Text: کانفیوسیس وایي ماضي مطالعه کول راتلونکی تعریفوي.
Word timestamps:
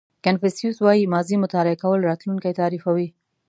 کانفیوسیس 0.25 0.75
وایي 0.81 1.11
ماضي 1.13 1.35
مطالعه 1.43 1.81
کول 1.83 1.99
راتلونکی 2.09 2.57
تعریفوي. 2.59 3.07